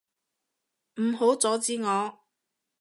[0.95, 2.21] 唔好阻止我！